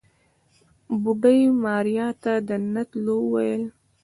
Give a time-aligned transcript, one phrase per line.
[1.01, 3.63] بوډۍ ماريا ته د نه تلو وويل.